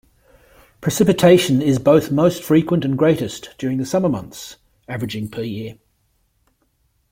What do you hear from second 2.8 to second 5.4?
and greatest during the summer months, averaging